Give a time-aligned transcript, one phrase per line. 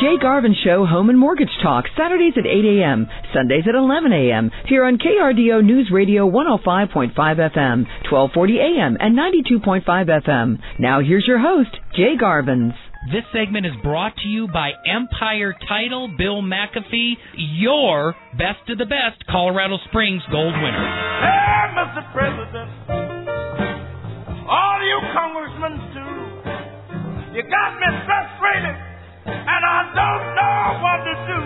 [0.00, 4.50] Jay Garvin Show Home and Mortgage Talk, Saturdays at 8 a.m., Sundays at 11 a.m.,
[4.66, 10.58] here on KRDO News Radio 105.5 FM, 1240 a.m., and 92.5 FM.
[10.78, 12.72] Now here's your host, Jay Garvins.
[13.12, 18.86] This segment is brought to you by Empire Title, Bill McAfee, your best of the
[18.88, 20.86] best Colorado Springs gold winner.
[21.20, 22.12] Hey, Mr.
[22.16, 22.70] President,
[24.48, 28.89] all you congressmen too, you got me frustrated,
[29.26, 31.40] and I don't know what to do.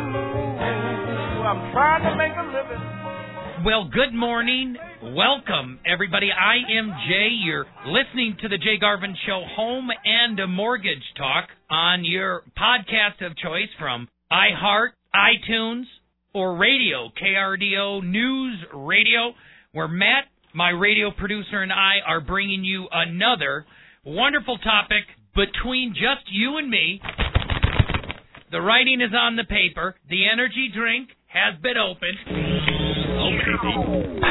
[1.44, 3.64] I'm trying to make a living.
[3.64, 4.76] Well, good morning.
[5.02, 6.28] Welcome, everybody.
[6.30, 7.28] I am Jay.
[7.44, 13.24] You're listening to the Jay Garvin Show Home and a Mortgage Talk on your podcast
[13.24, 15.84] of choice from iHeart, iTunes,
[16.34, 19.32] or radio, KRDO News Radio,
[19.72, 23.64] where Matt, my radio producer, and I are bringing you another
[24.04, 27.00] wonderful topic between just you and me.
[28.54, 29.96] The writing is on the paper.
[30.08, 32.22] The energy drink has been opened.
[33.18, 34.22] Open.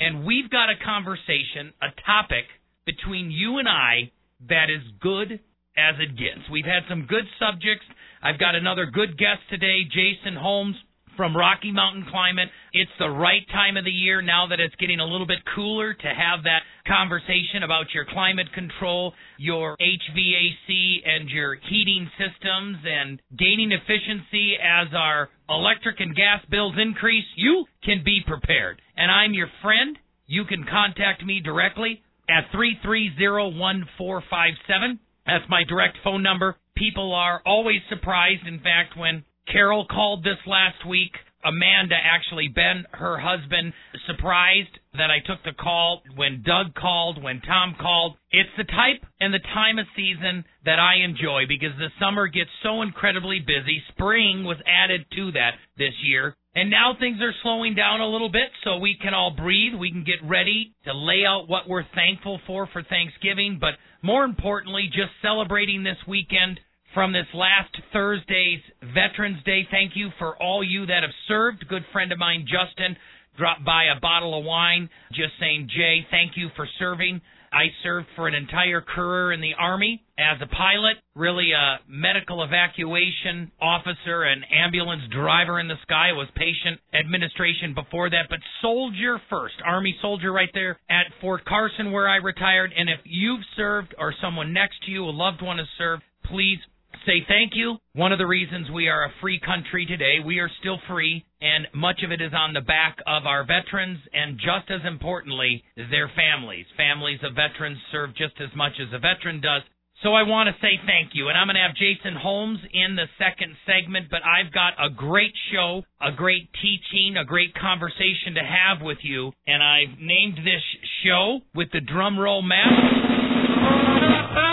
[0.00, 2.48] And we've got a conversation, a topic
[2.86, 4.12] between you and I
[4.48, 5.32] that is good
[5.76, 6.48] as it gets.
[6.50, 7.84] We've had some good subjects.
[8.22, 10.76] I've got another good guest today, Jason Holmes
[11.16, 12.48] from Rocky Mountain Climate.
[12.72, 15.92] It's the right time of the year now that it's getting a little bit cooler
[15.94, 23.20] to have that conversation about your climate control, your HVAC and your heating systems and
[23.38, 27.26] gaining efficiency as our electric and gas bills increase.
[27.36, 28.80] You can be prepared.
[28.96, 29.98] And I'm your friend.
[30.26, 34.98] You can contact me directly at 3301457.
[35.26, 36.56] That's my direct phone number.
[36.74, 41.12] People are always surprised, in fact, when Carol called this last week.
[41.44, 43.72] Amanda, actually, Ben, her husband,
[44.06, 48.16] surprised that I took the call when Doug called, when Tom called.
[48.30, 52.50] It's the type and the time of season that I enjoy because the summer gets
[52.62, 53.82] so incredibly busy.
[53.88, 56.36] Spring was added to that this year.
[56.54, 59.74] And now things are slowing down a little bit so we can all breathe.
[59.74, 64.24] We can get ready to lay out what we're thankful for for Thanksgiving, but more
[64.24, 66.60] importantly, just celebrating this weekend
[66.94, 68.60] from this last Thursday's
[68.94, 69.66] Veterans Day.
[69.70, 71.66] Thank you for all you that have served.
[71.68, 72.96] Good friend of mine, Justin,
[73.36, 77.20] dropped by a bottle of wine just saying, Jay, thank you for serving.
[77.52, 82.42] I served for an entire career in the Army as a pilot, really a medical
[82.42, 86.12] evacuation officer, an ambulance driver in the sky.
[86.12, 89.54] Was patient administration before that, but soldier first.
[89.66, 92.72] Army soldier right there at Fort Carson where I retired.
[92.74, 96.58] And if you've served or someone next to you, a loved one has served, please
[97.06, 97.76] say thank you.
[97.94, 101.66] One of the reasons we are a free country today, we are still free, and
[101.74, 106.10] much of it is on the back of our veterans, and just as importantly, their
[106.14, 106.66] families.
[106.76, 109.62] Families of veterans serve just as much as a veteran does.
[110.02, 111.28] So I want to say thank you.
[111.28, 114.90] And I'm going to have Jason Holmes in the second segment, but I've got a
[114.90, 119.30] great show, a great teaching, a great conversation to have with you.
[119.46, 120.62] And I've named this
[121.04, 124.51] show with the drum roll map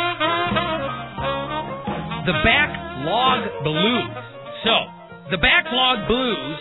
[2.29, 4.11] the Backlog Blues.
[4.63, 4.75] So,
[5.31, 6.57] the Backlog Blues,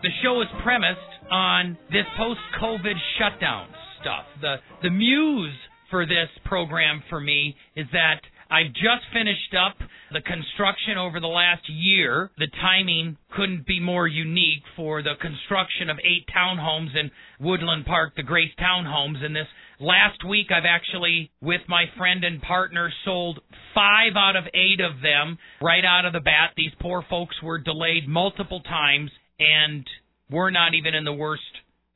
[0.00, 3.68] the show is premised on this post COVID shutdown
[4.00, 4.24] stuff.
[4.40, 5.52] The the muse
[5.90, 9.76] for this program for me is that I've just finished up
[10.12, 12.30] the construction over the last year.
[12.38, 18.14] The timing couldn't be more unique for the construction of eight townhomes in Woodland Park,
[18.16, 19.22] the Grace Townhomes.
[19.22, 19.46] And this
[19.80, 23.40] last week, I've actually, with my friend and partner, sold
[23.74, 26.52] five out of eight of them right out of the bat.
[26.56, 29.86] These poor folks were delayed multiple times, and
[30.30, 31.42] we're not even in the worst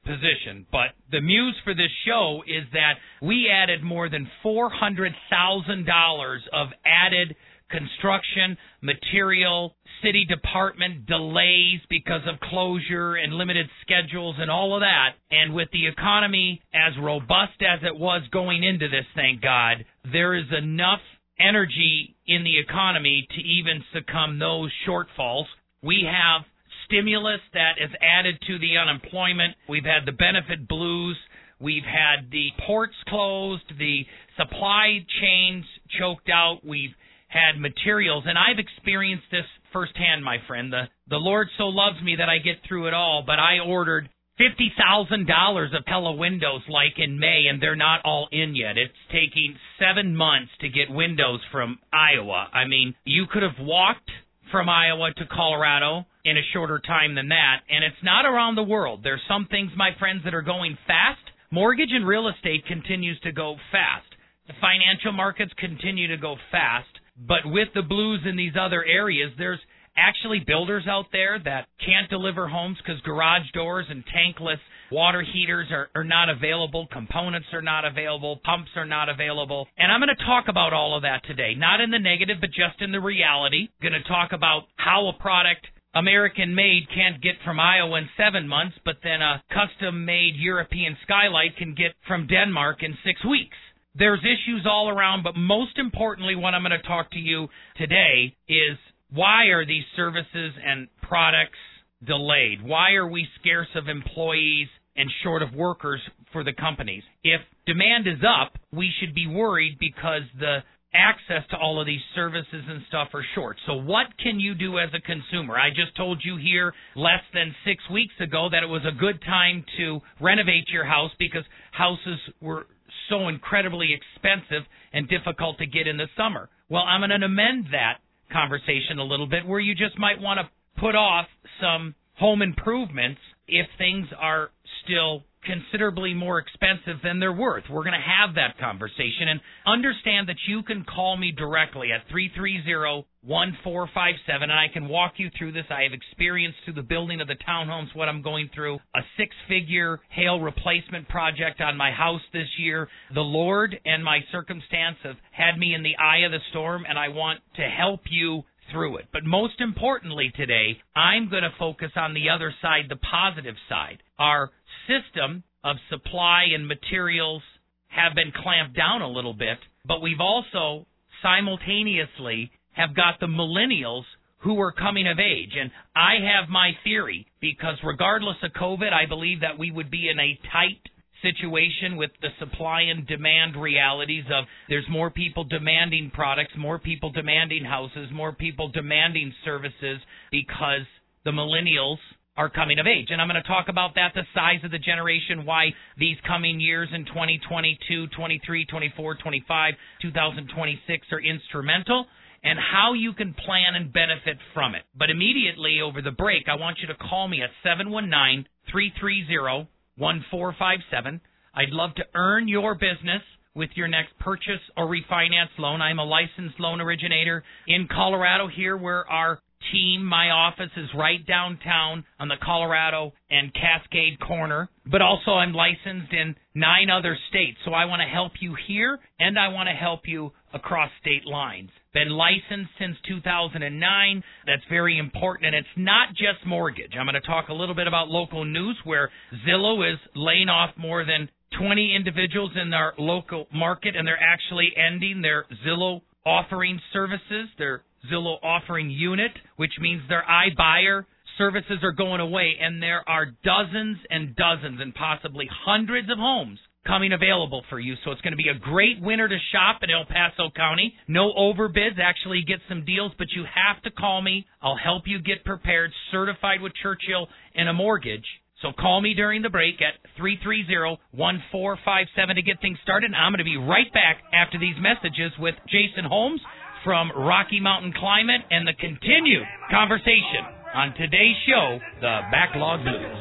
[0.04, 0.66] position.
[0.70, 7.36] But the muse for this show is that we added more than $400,000 of added
[7.74, 15.14] construction, material, city department delays because of closure and limited schedules and all of that.
[15.30, 20.34] And with the economy as robust as it was going into this, thank God, there
[20.34, 21.00] is enough
[21.38, 25.46] energy in the economy to even succumb those shortfalls.
[25.82, 26.42] We have
[26.86, 29.56] stimulus that is added to the unemployment.
[29.68, 31.16] We've had the benefit blues.
[31.60, 34.04] We've had the ports closed, the
[34.36, 35.64] supply chains
[35.98, 36.58] choked out.
[36.64, 36.94] We've
[37.34, 40.72] had materials, and I've experienced this firsthand, my friend.
[40.72, 44.08] The the Lord so loves me that I get through it all, but I ordered
[44.38, 48.78] fifty thousand dollars of Pella windows like in May, and they're not all in yet.
[48.78, 52.48] It's taking seven months to get windows from Iowa.
[52.52, 54.10] I mean, you could have walked
[54.50, 58.62] from Iowa to Colorado in a shorter time than that, and it's not around the
[58.62, 59.00] world.
[59.02, 61.20] There's some things, my friends, that are going fast.
[61.50, 64.06] Mortgage and real estate continues to go fast.
[64.46, 66.93] The financial markets continue to go fast.
[67.16, 69.60] But with the blues in these other areas, there's
[69.96, 74.58] actually builders out there that can't deliver homes because garage doors and tankless
[74.90, 79.66] water heaters are, are not available, components are not available, pumps are not available.
[79.78, 82.50] And I'm going to talk about all of that today, not in the negative, but
[82.50, 83.68] just in the reality.
[83.80, 88.48] going to talk about how a product American made can't get from Iowa in seven
[88.48, 93.56] months, but then a custom made European skylight can get from Denmark in six weeks.
[93.96, 98.34] There's issues all around, but most importantly, what I'm going to talk to you today
[98.48, 98.76] is
[99.12, 101.58] why are these services and products
[102.04, 102.62] delayed?
[102.62, 106.00] Why are we scarce of employees and short of workers
[106.32, 107.04] for the companies?
[107.22, 110.58] If demand is up, we should be worried because the
[110.92, 113.56] access to all of these services and stuff are short.
[113.66, 115.56] So, what can you do as a consumer?
[115.56, 119.20] I just told you here less than six weeks ago that it was a good
[119.22, 122.66] time to renovate your house because houses were
[123.08, 126.48] so incredibly expensive and difficult to get in the summer.
[126.68, 127.98] Well, I'm going to amend that
[128.32, 131.26] conversation a little bit where you just might want to put off
[131.60, 134.50] some home improvements if things are
[134.84, 137.64] still considerably more expensive than they're worth.
[137.70, 142.08] We're going to have that conversation and understand that you can call me directly at
[142.10, 145.64] 330 1457 and I can walk you through this.
[145.70, 149.34] I have experience through the building of the townhomes, what I'm going through, a six
[149.48, 152.88] figure hail replacement project on my house this year.
[153.14, 156.98] The Lord and my circumstance have had me in the eye of the storm and
[156.98, 158.42] I want to help you
[158.74, 159.06] through it.
[159.12, 164.02] But most importantly today, I'm going to focus on the other side, the positive side.
[164.18, 164.50] Our
[164.88, 167.42] system of supply and materials
[167.88, 170.86] have been clamped down a little bit, but we've also
[171.22, 174.02] simultaneously have got the millennials
[174.38, 175.52] who are coming of age.
[175.58, 180.10] And I have my theory because regardless of COVID, I believe that we would be
[180.10, 180.82] in a tight
[181.24, 187.10] situation with the supply and demand realities of there's more people demanding products, more people
[187.10, 189.98] demanding houses, more people demanding services
[190.30, 190.86] because
[191.24, 191.98] the millennials
[192.36, 193.08] are coming of age.
[193.10, 196.60] And I'm going to talk about that, the size of the generation, why these coming
[196.60, 202.06] years in 2022, 23, 24, 25, 2026 are instrumental
[202.42, 204.82] and how you can plan and benefit from it.
[204.98, 211.20] But immediately over the break, I want you to call me at 719 330 1457.
[211.54, 213.22] I'd love to earn your business
[213.54, 215.80] with your next purchase or refinance loan.
[215.80, 219.40] I'm a licensed loan originator in Colorado here where our
[219.72, 225.52] team, my office is right downtown on the Colorado and Cascade corner, but also I'm
[225.52, 227.58] licensed in nine other states.
[227.64, 231.26] So I want to help you here and I want to help you across state
[231.26, 231.70] lines.
[231.92, 234.22] Been licensed since 2009.
[234.46, 235.46] That's very important.
[235.46, 236.92] And it's not just mortgage.
[236.98, 239.10] I'm going to talk a little bit about local news where
[239.46, 241.28] Zillow is laying off more than
[241.58, 247.48] 20 individuals in their local market and they're actually ending their Zillow offering services.
[247.58, 251.04] They're Zillow offering unit, which means their iBuyer
[251.38, 256.58] services are going away, and there are dozens and dozens and possibly hundreds of homes
[256.86, 257.94] coming available for you.
[258.04, 260.94] So it's going to be a great winter to shop in El Paso County.
[261.08, 264.46] No overbids, actually get some deals, but you have to call me.
[264.62, 268.26] I'll help you get prepared, certified with Churchill and a mortgage.
[268.62, 273.12] So call me during the break at 330-1457 to get things started.
[273.14, 276.40] I'm going to be right back after these messages with Jason Holmes
[276.84, 280.44] from Rocky Mountain Climate and the continued conversation
[280.76, 283.16] on today's show, The Backlog Blues.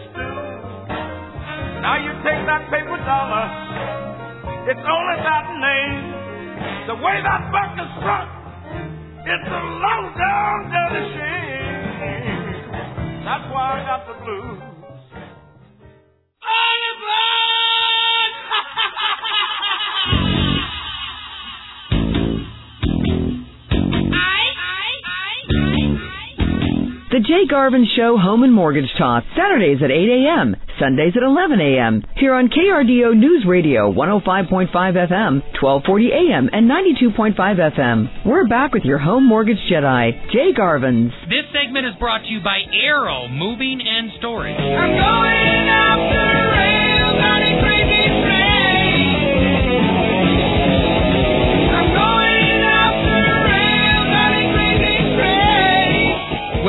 [1.79, 3.47] Now you take that paper dollar,
[4.67, 6.03] it's only that name.
[6.91, 8.27] The way that buck is struck,
[9.23, 12.43] it's a low down dirty shame.
[13.23, 14.59] That's why I got the blues.
[16.43, 16.93] On the
[27.13, 31.61] The Jay Garvin Show Home and Mortgage Talk, Saturdays at 8 a.m., Sundays at 11
[31.61, 38.25] a.m., here on KRDO News Radio 105.5 FM, 1240 a.m., and 92.5 FM.
[38.25, 41.11] We're back with your home mortgage Jedi, Jay Garvins.
[41.29, 44.57] This segment is brought to you by Arrow Moving and Storage.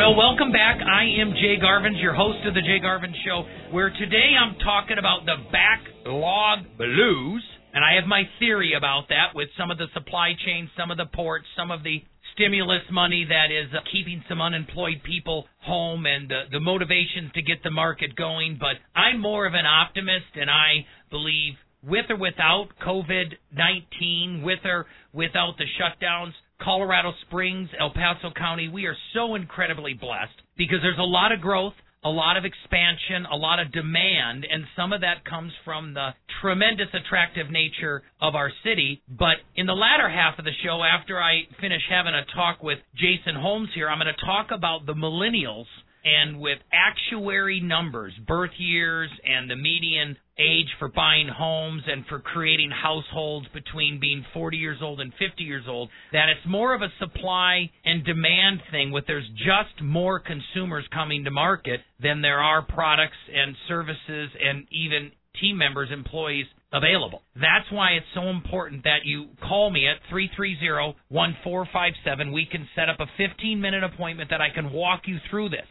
[0.04, 0.84] Well, welcome back.
[0.84, 4.98] I am Jay Garvin, your host of the Jay Garvin Show, where today I'm talking
[4.98, 7.42] about the backlog blues.
[7.72, 10.98] And I have my theory about that with some of the supply chain, some of
[10.98, 16.04] the ports, some of the stimulus money that is uh, keeping some unemployed people home
[16.04, 18.58] and uh, the motivations to get the market going.
[18.60, 24.60] But I'm more of an optimist, and I believe with or without COVID 19, with
[24.66, 24.84] or
[25.14, 30.98] without the shutdowns, Colorado Springs, El Paso County, we are so incredibly blessed because there's
[30.98, 35.00] a lot of growth, a lot of expansion, a lot of demand, and some of
[35.00, 39.02] that comes from the tremendous attractive nature of our city.
[39.08, 42.78] But in the latter half of the show, after I finish having a talk with
[42.94, 45.66] Jason Holmes here, I'm going to talk about the millennials
[46.04, 52.18] and with actuary numbers, birth years, and the median age for buying homes and for
[52.18, 56.82] creating households between being 40 years old and 50 years old, that it's more of
[56.82, 62.40] a supply and demand thing with there's just more consumers coming to market than there
[62.40, 67.22] are products and services and even team members, employees available.
[67.34, 72.32] That's why it's so important that you call me at 330-1457.
[72.32, 75.66] We can set up a 15-minute appointment that I can walk you through this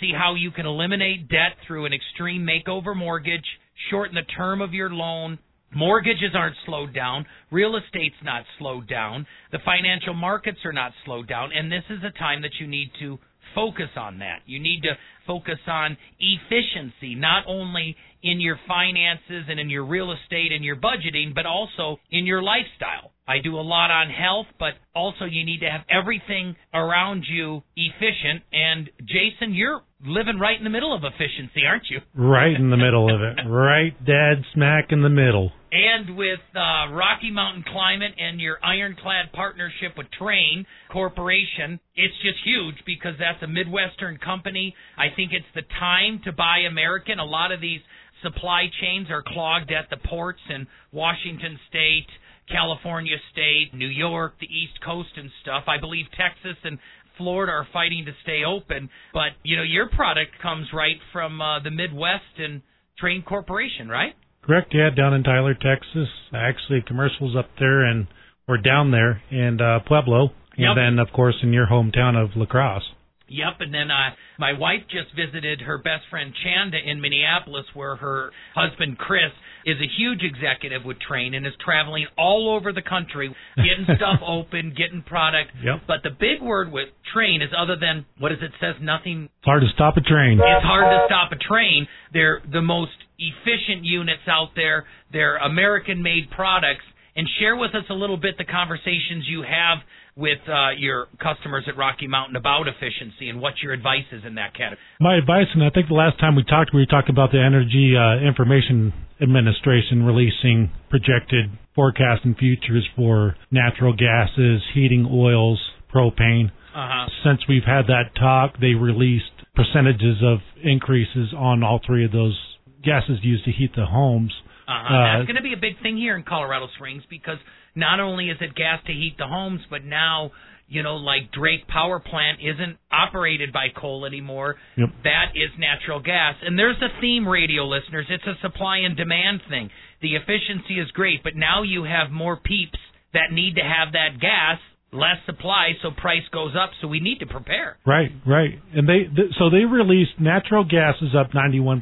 [0.00, 3.44] see how you can eliminate debt through an extreme makeover mortgage,
[3.90, 5.38] shorten the term of your loan.
[5.74, 7.26] Mortgages aren't slowed down.
[7.50, 9.26] Real estate's not slowed down.
[9.52, 11.50] The financial markets are not slowed down.
[11.52, 13.18] And this is a time that you need to
[13.54, 14.40] focus on that.
[14.46, 14.92] You need to
[15.26, 20.76] focus on efficiency, not only in your finances and in your real estate and your
[20.76, 23.12] budgeting, but also in your lifestyle.
[23.28, 27.62] I do a lot on health, but also you need to have everything around you
[27.76, 28.42] efficient.
[28.52, 32.00] And Jason, you're living right in the middle of efficiency, aren't you?
[32.14, 33.36] Right in the middle of it.
[33.46, 35.50] Right dead smack in the middle.
[35.72, 42.38] And with uh, Rocky Mountain Climate and your ironclad partnership with Trane Corporation, it's just
[42.44, 44.74] huge because that's a Midwestern company.
[44.96, 47.18] I think it's the time to buy American.
[47.18, 47.80] A lot of these
[48.22, 52.06] supply chains are clogged at the ports in Washington State,
[52.48, 55.64] California State, New York, the East Coast and stuff.
[55.66, 56.78] I believe Texas and
[57.18, 61.60] Florida are fighting to stay open, but you know your product comes right from uh,
[61.60, 62.62] the Midwest and
[63.02, 64.14] Trane Corporation, right?
[64.46, 64.72] Correct.
[64.72, 66.08] Yeah, down in Tyler, Texas.
[66.32, 68.06] Actually, commercials up there, and
[68.46, 70.68] we're down there in uh, Pueblo, Yep.
[70.70, 72.84] and then of course in your hometown of La Crosse.
[73.28, 77.96] Yep, and then uh, my wife just visited her best friend Chanda in Minneapolis, where
[77.96, 79.32] her husband Chris
[79.64, 84.20] is a huge executive with Trane and is traveling all over the country, getting stuff
[84.24, 85.50] open, getting product.
[85.60, 85.80] Yep.
[85.88, 89.24] But the big word with Trane is other than what is it says nothing.
[89.24, 90.38] It's hard to stop a train.
[90.38, 91.88] It's hard to stop a train.
[92.12, 94.84] They're the most efficient units out there.
[95.12, 96.84] They're American-made products.
[97.16, 99.78] And share with us a little bit the conversations you have
[100.16, 104.34] with uh, your customers at Rocky Mountain about efficiency and what your advice is in
[104.34, 104.84] that category.
[105.00, 107.96] My advice, and I think the last time we talked, we talked about the Energy
[107.96, 115.58] uh, Information Administration releasing projected forecasts and futures for natural gases, heating oils,
[115.94, 116.50] propane.
[116.74, 117.08] Uh-huh.
[117.24, 122.38] Since we've had that talk, they released percentages of increases on all three of those
[122.86, 124.32] gases used to heat the homes.
[124.68, 124.94] Uh-huh.
[124.94, 127.38] Uh, That's going to be a big thing here in Colorado Springs because
[127.74, 130.30] not only is it gas to heat the homes, but now
[130.68, 134.56] you know, like Drake Power Plant isn't operated by coal anymore.
[134.76, 134.88] Yep.
[135.04, 136.34] That is natural gas.
[136.42, 138.06] And there's a theme, radio listeners.
[138.10, 139.70] It's a supply and demand thing.
[140.02, 142.78] The efficiency is great, but now you have more peeps
[143.14, 144.58] that need to have that gas,
[144.92, 146.70] less supply, so price goes up.
[146.82, 147.78] So we need to prepare.
[147.86, 148.58] Right, right.
[148.74, 151.80] And they th- so they released natural gas is up 91%,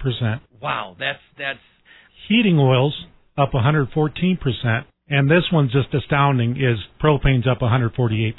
[0.65, 1.59] Wow, that's that's
[2.29, 2.95] heating oils
[3.37, 8.35] up 114%, and this one's just astounding is propane's up 148%.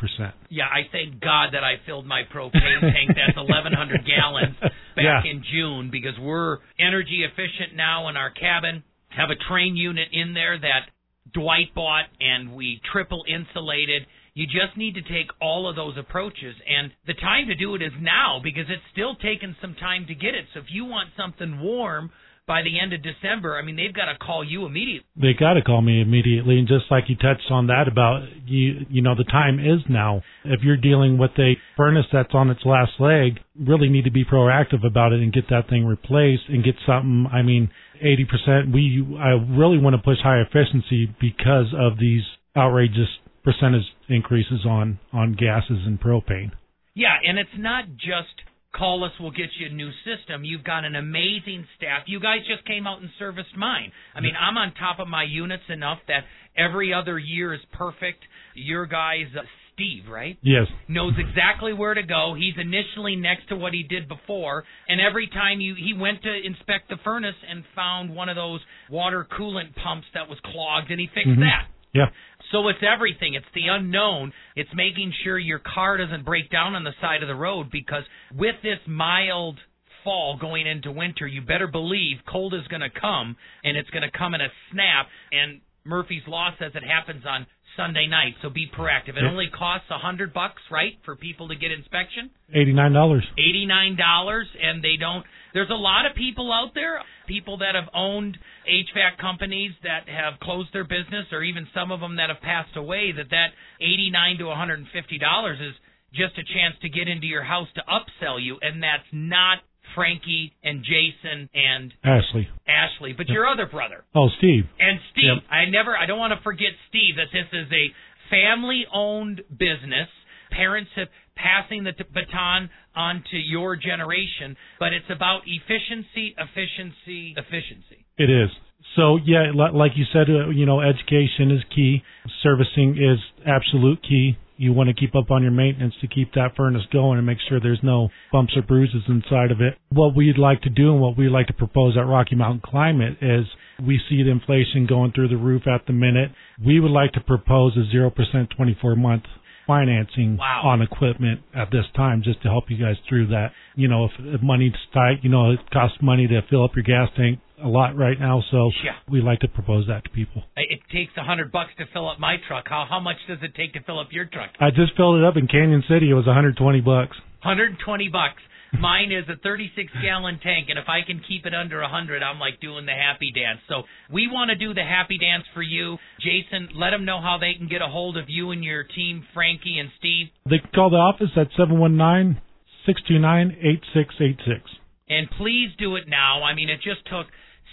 [0.50, 3.10] Yeah, I thank God that I filled my propane tank.
[3.16, 5.22] That's 1,100 gallons back Yeah.
[5.30, 8.84] in June because we're energy efficient now in our cabin.
[9.10, 10.90] Have a Trane unit in there that
[11.34, 14.08] Dwight bought, and we triple insulated.
[14.36, 17.82] You just need to take all of those approaches, and the time to do it
[17.82, 20.44] is now because it's still taking some time to get it.
[20.54, 22.12] So if you want something warm
[22.46, 25.08] by the end of December, I mean they've got to call you immediately.
[25.16, 28.86] They got to call me immediately, and just like you touched on that about you,
[28.90, 30.22] you know, the time is now.
[30.44, 34.26] If you're dealing with a furnace that's on its last leg, really need to be
[34.26, 37.26] proactive about it and get that thing replaced and get something.
[37.32, 37.72] I mean,
[38.04, 38.74] 80%.
[38.74, 42.24] We, I really want to push high efficiency because of these
[42.58, 43.08] outrageous
[43.46, 46.52] percentage increases on on gases and propane.
[46.94, 48.42] Yeah, and it's not just
[48.78, 50.44] call us, we'll get you a new system.
[50.44, 52.04] You've got an amazing staff.
[52.08, 53.92] You guys just came out and serviced mine.
[54.14, 56.24] I mean, I'm on top of my units enough that
[56.58, 58.20] every other year is perfect.
[58.54, 59.44] Your guys, uh,
[59.74, 60.38] Steve, right?
[60.42, 60.68] Yes.
[60.88, 62.34] knows exactly where to go.
[62.38, 66.34] He's initially next to what he did before, and every time you he went to
[66.46, 71.00] inspect the furnace and found one of those water coolant pumps that was clogged, and
[71.00, 71.40] he fixed Mhm.
[71.42, 71.68] that.
[71.96, 72.08] Yeah.
[72.52, 73.34] So it's everything.
[73.34, 74.34] It's the unknown.
[74.56, 78.04] It's making sure your car doesn't break down on the side of the road because
[78.36, 79.58] with this mild
[80.04, 84.04] fall going into winter, you better believe cold is going to come and it's going
[84.04, 87.46] to come in a snap and Murphy's Law says it happens on
[87.78, 89.18] Sunday night, so be proactive.
[89.18, 92.32] It only costs a hundred bucks, right, for people to get inspection?
[92.54, 93.24] Eighty-nine dollars.
[93.38, 95.26] eighty-nine dollars, and they don't.
[95.56, 100.38] There's a lot of people out there, people that have owned HVAC companies that have
[100.42, 103.14] closed their business, or even some of them that have passed away.
[103.16, 105.74] That that eighty-nine to one hundred and fifty dollars is
[106.14, 109.60] just a chance to get into your house to upsell you, and that's not
[109.96, 112.50] Frankie and Jason and Ashley.
[112.68, 114.04] Ashley, but your other brother.
[114.14, 114.66] Oh, Steve.
[114.80, 115.44] And Steve, Yep.
[115.50, 117.94] I never, I don't want to forget Steve that this is a
[118.30, 120.10] family-owned business.
[120.52, 128.06] Parents have passing the baton on to your generation, but it's about efficiency, efficiency, efficiency.
[128.18, 128.50] It is.
[128.96, 132.02] So yeah, like you said, uh, you know, education is key.
[132.42, 134.38] Servicing is absolute key.
[134.58, 137.40] You want to keep up on your maintenance to keep that furnace going and make
[137.50, 139.78] sure there's no bumps or bruises inside of it.
[139.90, 143.18] What we'd like to do and what we'd like to propose at Rocky Mountain Climate
[143.22, 143.46] is
[143.86, 146.32] we see the inflation going through the roof at the minute.
[146.66, 148.14] We would like to propose a 0%
[148.56, 149.24] 24 month
[149.68, 150.62] financing Wow.
[150.66, 153.52] on equipment at this time just to help you guys through that.
[153.76, 156.84] You know, if, if money's tight, you know, it costs money to fill up your
[156.84, 158.96] gas tank a lot right now, so Yeah.
[159.10, 160.44] we like to propose that to people.
[160.58, 162.66] It takes a hundred bucks to fill up my truck.
[162.68, 164.50] How how much does it take to fill up your truck?
[164.60, 166.10] I just filled it up in Cañon City.
[166.10, 167.16] It was 120 bucks.
[167.44, 168.42] 120 bucks.
[168.80, 172.40] Mine is a 36 gallon tank, and if I can keep it under 100, I'm
[172.40, 173.60] like doing the happy dance.
[173.68, 176.70] So we want to do the happy dance for you, Jason.
[176.76, 179.80] Let them know how they can get a hold of you and your team, Frankie
[179.80, 180.28] and Steve.
[180.50, 182.42] They can call the office at 719
[182.86, 184.86] 629 8686.
[185.08, 186.44] And please do it now.
[186.44, 187.28] I mean, it just took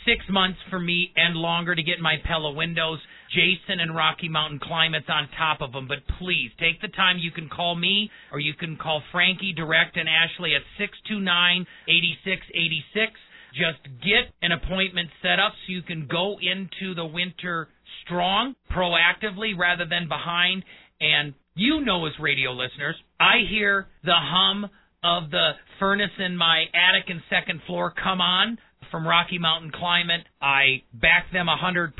[0.05, 2.99] six months for me and longer to get my Pella windows.
[3.35, 5.89] Jason and Rocky Mountain Climates on top of them.
[5.89, 7.19] But please take the time.
[7.19, 13.13] You can call me or you can call Frankie direct and Ashley at 629 8686.
[13.53, 17.69] Just get an appointment set up so you can go into the winter
[18.05, 20.65] strong, proactively rather than behind.
[21.01, 24.71] And you know, as radio listeners, I hear the hum
[25.05, 28.57] of the furnace in my attic and second floor come on
[28.93, 30.21] from Rocky Mountain Climate.
[30.41, 31.91] I back them a 100%.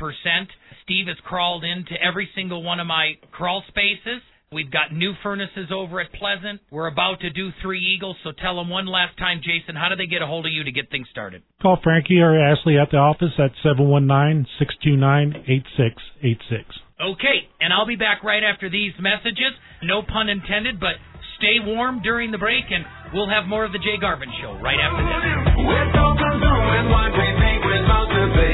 [0.83, 4.21] Steve has crawled into every single one of my crawl spaces.
[4.53, 6.61] We've got new furnaces over at Pleasant.
[6.69, 9.95] We're about to do Three Eagles, so tell them one last time, Jason, how do
[9.95, 11.41] they get a hold of you to get things started?
[11.59, 16.69] Call Frankie or Ashley at the office at 719 629 8686.
[17.01, 19.57] Okay, and I'll be back right after these messages.
[19.81, 21.01] No pun intended, but
[21.41, 24.79] stay warm during the break, and we'll have more of the Jay Garvin Show right
[24.81, 25.21] after this.
[25.61, 28.51] We're so consumed what we think we're supposed to be.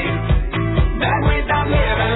[1.00, 2.09] That we living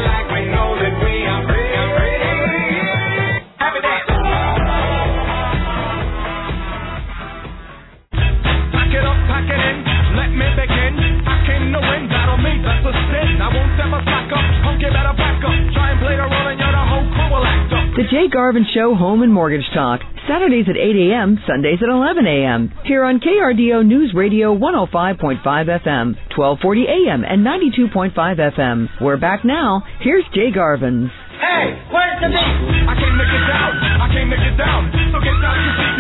[12.62, 13.40] that's a sin.
[13.40, 15.57] I won't ever slack up, punk, better back up.
[15.75, 17.85] Try and play the role and you're the whole crew will act up.
[17.97, 22.27] The Jay Garvin Show Home and Mortgage Talk, Saturdays at 8 a.m., Sundays at 11
[22.27, 22.73] a.m.
[22.85, 28.88] Here on KRDO News Radio 105.5 FM, 1240 a.m., and 92.5 FM.
[29.01, 29.83] We're back now.
[30.01, 31.11] Here's Jay Garvin.
[31.38, 32.55] Hey, where's the beat?
[32.88, 33.73] I came to get down.
[34.01, 34.81] I came to get down.
[35.12, 35.93] So get down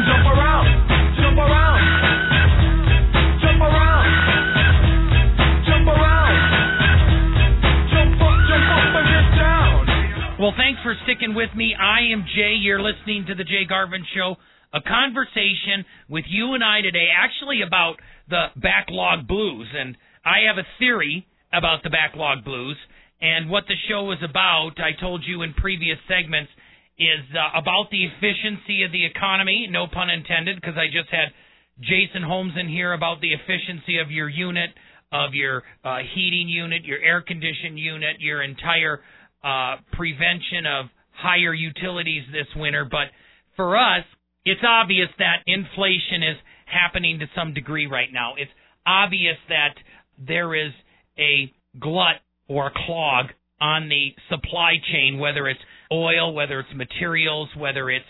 [10.44, 11.72] Well, thanks for sticking with me.
[11.72, 12.52] I am Jay.
[12.60, 14.36] You're listening to the Jay Garvin Show,
[14.74, 17.96] a conversation with you and I today, actually about
[18.28, 19.66] the backlog blues.
[19.72, 22.76] And I have a theory about the backlog blues
[23.22, 24.72] and what the show is about.
[24.76, 26.52] I told you in previous segments
[26.98, 31.32] is uh, about the efficiency of the economy, no pun intended, because I just had
[31.80, 34.76] Jason Holmes in here about the efficiency of your unit,
[35.10, 39.00] of your uh, heating unit, your air conditioned unit, your entire
[39.44, 42.86] uh, prevention of higher utilities this winter.
[42.90, 43.08] But
[43.56, 44.04] for us,
[44.44, 48.34] it's obvious that inflation is happening to some degree right now.
[48.36, 48.50] It's
[48.86, 49.74] obvious that
[50.18, 50.72] there is
[51.18, 52.16] a glut
[52.48, 53.26] or a clog
[53.60, 55.60] on the supply chain, whether it's
[55.92, 58.04] oil, whether it's materials, whether it's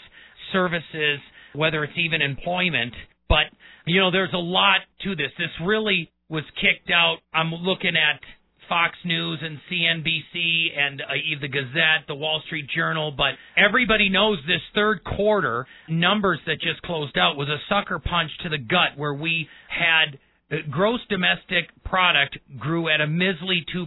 [0.52, 1.20] services,
[1.54, 2.94] whether it's even employment.
[3.28, 3.46] But,
[3.86, 5.30] you know, there's a lot to this.
[5.38, 7.18] This really was kicked out.
[7.32, 8.20] I'm looking at
[8.68, 11.06] Fox News and CNBC and uh,
[11.40, 16.82] the Gazette, the Wall Street Journal, but everybody knows this third quarter numbers that just
[16.82, 20.18] closed out was a sucker punch to the gut where we had
[20.50, 23.86] uh, gross domestic product grew at a measly 2%,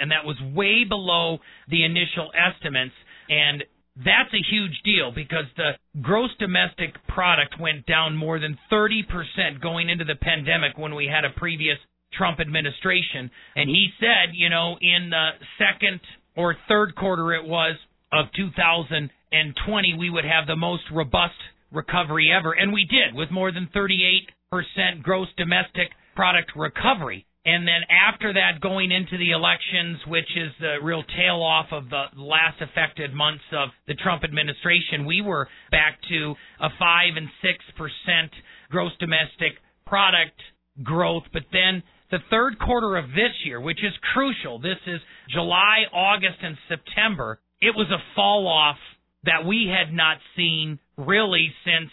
[0.00, 2.94] and that was way below the initial estimates.
[3.28, 3.64] And
[3.96, 9.90] that's a huge deal because the gross domestic product went down more than 30% going
[9.90, 11.78] into the pandemic when we had a previous
[12.16, 13.30] Trump administration.
[13.56, 16.00] And he said, you know, in the second
[16.36, 17.76] or third quarter it was
[18.12, 21.34] of 2020, we would have the most robust
[21.72, 22.52] recovery ever.
[22.52, 27.26] And we did with more than 38% gross domestic product recovery.
[27.44, 31.90] And then after that, going into the elections, which is the real tail off of
[31.90, 37.28] the last affected months of the Trump administration, we were back to a 5 and
[37.42, 38.28] 6%
[38.70, 40.40] gross domestic product
[40.84, 41.24] growth.
[41.32, 46.36] But then the third quarter of this year, which is crucial, this is July, August,
[46.42, 48.76] and September, it was a fall off
[49.24, 51.90] that we had not seen really since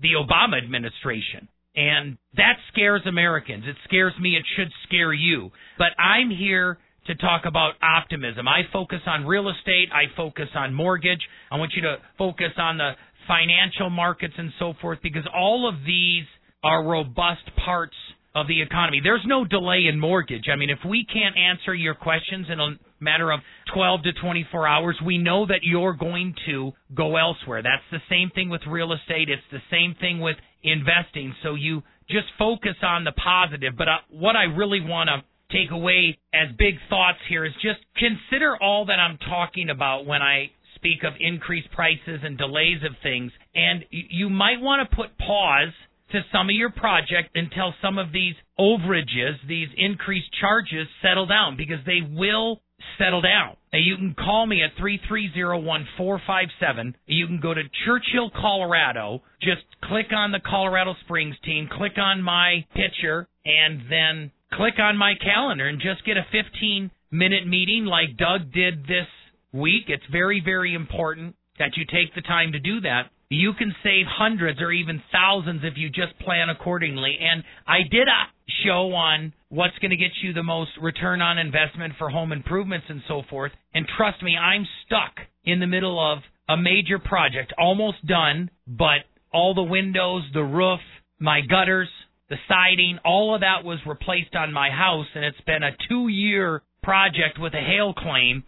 [0.00, 1.48] the Obama administration.
[1.76, 3.64] And that scares Americans.
[3.66, 4.36] It scares me.
[4.36, 5.50] It should scare you.
[5.78, 8.48] But I'm here to talk about optimism.
[8.48, 9.88] I focus on real estate.
[9.92, 11.20] I focus on mortgage.
[11.50, 12.92] I want you to focus on the
[13.28, 16.24] financial markets and so forth because all of these
[16.64, 17.94] are robust parts
[18.34, 19.00] of the economy.
[19.02, 20.46] There's no delay in mortgage.
[20.52, 22.70] I mean, if we can't answer your questions in a
[23.00, 23.40] matter of
[23.72, 27.62] 12 to 24 hours, we know that you're going to go elsewhere.
[27.62, 29.28] That's the same thing with real estate.
[29.28, 31.34] It's the same thing with investing.
[31.42, 33.74] So you just focus on the positive.
[33.78, 35.22] But uh, what I really want to
[35.56, 40.22] take away as big thoughts here is just consider all that I'm talking about when
[40.22, 43.30] I speak of increased prices and delays of things.
[43.54, 45.72] And you might want to put pause
[46.12, 51.56] to some of your project until some of these overages, these increased charges settle down
[51.56, 52.60] because they will
[52.98, 53.56] settle down.
[53.72, 56.94] Now you can call me at 330-1457.
[57.06, 59.22] You can go to Churchill, Colorado.
[59.40, 64.96] Just click on the Colorado Springs team, click on my picture, and then click on
[64.96, 69.08] my calendar and just get a 15 minute meeting like Doug did this
[69.52, 69.84] week.
[69.88, 73.10] It's very, very important that you take the time to do that.
[73.28, 77.16] You can save hundreds or even thousands if you just plan accordingly.
[77.20, 78.30] And I did a
[78.64, 82.86] show on what's going to get you the most return on investment for home improvements
[82.88, 83.52] and so forth.
[83.72, 89.04] And trust me, I'm stuck in the middle of a major project, almost done, but
[89.32, 90.80] all the windows, the roof,
[91.18, 91.88] my gutters,
[92.28, 96.08] the siding, all of that was replaced on my house, and it's been a two
[96.08, 98.44] year project with a hail claim.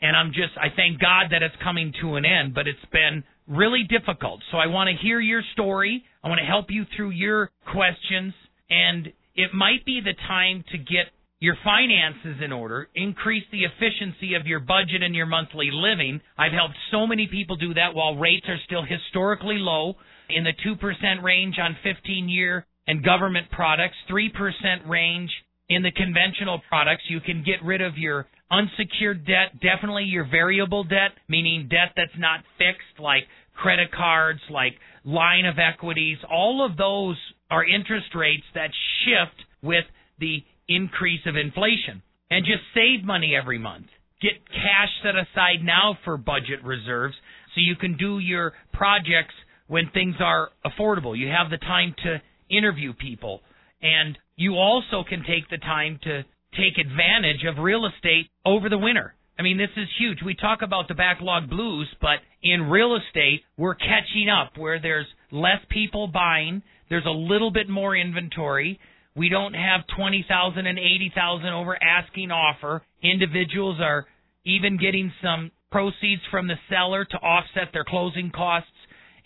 [0.00, 3.24] And I'm just, I thank God that it's coming to an end, but it's been
[3.48, 4.40] really difficult.
[4.50, 6.04] So I want to hear your story.
[6.22, 8.34] I want to help you through your questions.
[8.70, 14.34] And it might be the time to get your finances in order, increase the efficiency
[14.34, 16.20] of your budget and your monthly living.
[16.38, 19.94] I've helped so many people do that while rates are still historically low
[20.30, 25.30] in the 2% range on 15 year and government products, 3% range
[25.68, 27.02] in the conventional products.
[27.08, 32.16] You can get rid of your unsecured debt, definitely your variable debt, meaning debt that's
[32.18, 33.24] not fixed, like
[33.56, 36.18] credit cards, like line of equities.
[36.30, 37.16] All of those
[37.50, 38.70] are interest rates that
[39.04, 39.84] shift with
[40.18, 42.02] the increase of inflation.
[42.30, 43.86] And just save money every month.
[44.20, 47.14] Get cash set aside now for budget reserves
[47.54, 49.34] so you can do your projects
[49.68, 51.16] when things are affordable.
[51.16, 53.42] You have the time to interview people.
[53.80, 58.78] And you also can take the time to take advantage of real estate over the
[58.78, 59.14] winter.
[59.38, 60.18] I mean, this is huge.
[60.24, 65.06] We talk about the backlog blues, but in real estate, we're catching up where there's
[65.30, 68.80] less people buying, there's a little bit more inventory.
[69.14, 72.82] We don't have 20,000 and 80,000 over asking offer.
[73.02, 74.06] Individuals are
[74.44, 78.70] even getting some proceeds from the seller to offset their closing costs.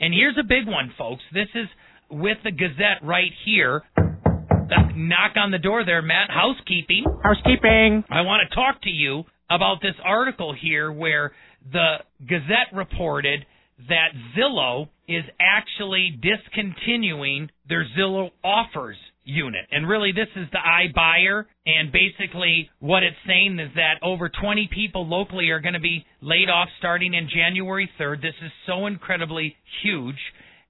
[0.01, 1.23] And here's a big one, folks.
[1.35, 1.67] This is
[2.11, 3.83] with the Gazette right here
[4.97, 6.31] knock on the door there, Matt.
[6.31, 7.05] Housekeeping.
[7.23, 8.05] Housekeeping.
[8.11, 11.33] I want to talk to you about this article here where
[11.73, 13.45] the Gazette reported
[13.89, 19.67] that Zillow is actually discontinuing their Zillow offers unit.
[19.71, 21.45] And really, this is the iBuyer.
[21.67, 26.05] And basically, what it's saying is that over 20 people locally are going to be
[26.21, 28.23] laid off starting in January 3rd.
[28.23, 30.19] This is so incredibly huge.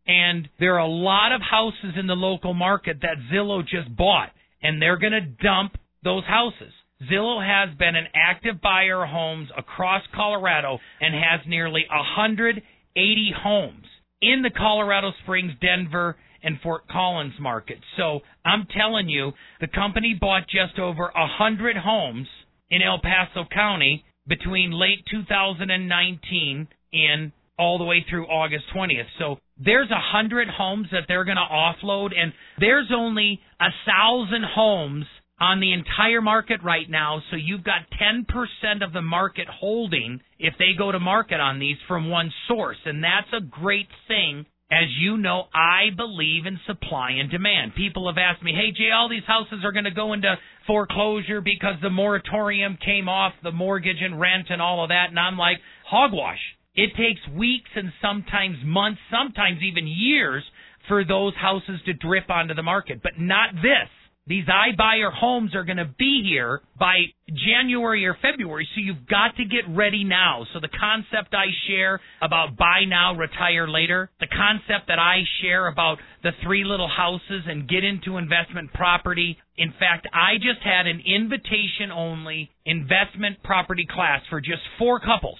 [0.07, 4.31] And there are a lot of houses in the local market that Zillow just bought,
[4.63, 6.73] and they're going to dump those houses.
[7.09, 13.87] Zillow has been an active buyer of homes across Colorado and has nearly 180 homes
[14.21, 17.79] in the Colorado Springs, Denver, and Fort Collins market.
[17.97, 22.29] So I'm telling you, the company bought just over 100 homes
[22.71, 29.07] in El Paso County between late 2019 and all the way through August 20th.
[29.19, 35.05] So there's hundred homes that they're going to offload, and there's only a thousand homes
[35.41, 37.23] on the entire market right now.
[37.31, 41.79] So you've got 10% of the market holding if they go to market on these
[41.89, 47.11] from one source, and that's a great thing As you know, I believe in supply
[47.19, 47.75] and demand.
[47.75, 51.41] People have asked me, hey, Jay, all these houses are going to go into foreclosure
[51.41, 55.07] because the moratorium came off the mortgage and rent and all of that.
[55.11, 56.39] And I'm like, hogwash.
[56.77, 60.45] It takes weeks and sometimes months, sometimes even years
[60.87, 63.91] for those houses to drip onto the market, but not this.
[64.31, 69.35] These iBuyer homes are going to be here by January or February, so you've got
[69.39, 70.47] to get ready now.
[70.53, 75.67] So the concept I share about buy now, retire later, the concept that I share
[75.67, 79.37] about the three little houses and get into investment property.
[79.57, 85.39] In fact, I just had an invitation only investment property class for just four couples,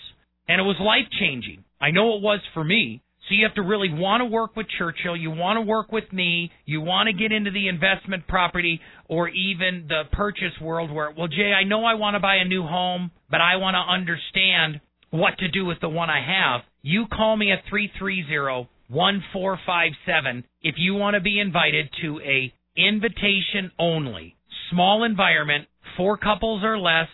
[0.49, 1.63] and it was life changing.
[1.81, 3.03] I know it was for me.
[3.31, 5.17] So you have to really want to work with Churchill.
[5.17, 6.51] You want to work with me.
[6.65, 11.29] You want to get into the investment property or even the purchase world where, well,
[11.29, 14.81] Jay, I know I want to buy a new home, but I want to understand
[15.11, 16.63] what to do with the one I have.
[16.83, 23.71] You call me at 330 1457 if you want to be invited to a invitation
[23.79, 24.35] only,
[24.73, 27.07] small environment, four couples or less,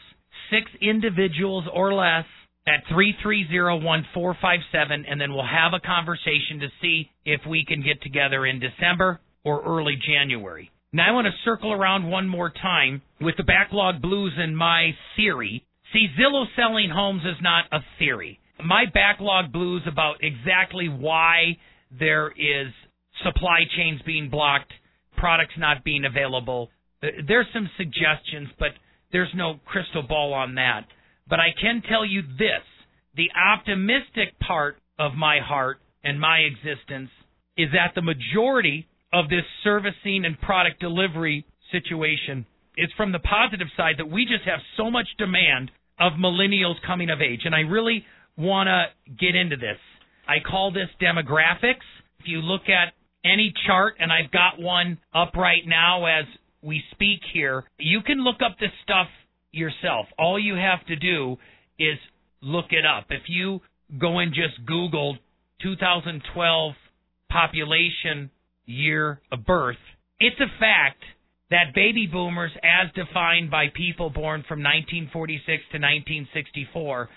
[0.50, 2.24] six individuals or less
[2.66, 8.44] at 330-1457 and then we'll have a conversation to see if we can get together
[8.46, 10.70] in December or early January.
[10.92, 14.90] Now I want to circle around one more time with the backlog blues and my
[15.16, 15.64] theory.
[15.92, 18.40] See, Zillow selling homes is not a theory.
[18.64, 21.58] My backlog blues about exactly why
[21.96, 22.72] there is
[23.24, 24.72] supply chains being blocked,
[25.16, 26.70] products not being available.
[27.00, 28.70] There's some suggestions, but
[29.12, 30.86] there's no crystal ball on that.
[31.28, 32.62] But I can tell you this
[33.16, 37.10] the optimistic part of my heart and my existence
[37.56, 43.68] is that the majority of this servicing and product delivery situation is from the positive
[43.76, 47.40] side that we just have so much demand of millennials coming of age.
[47.44, 48.04] And I really
[48.36, 49.78] want to get into this.
[50.28, 51.86] I call this demographics.
[52.20, 52.92] If you look at
[53.24, 56.26] any chart, and I've got one up right now as
[56.62, 59.08] we speak here, you can look up this stuff
[59.56, 60.06] yourself.
[60.18, 61.36] All you have to do
[61.78, 61.98] is
[62.40, 63.06] look it up.
[63.10, 63.60] If you
[63.98, 65.18] go and just Google
[65.62, 66.74] 2012
[67.30, 68.30] population
[68.66, 69.76] year of birth,
[70.20, 71.02] it's a fact
[71.50, 77.08] that baby boomers, as defined by people born from 1946 to 1964,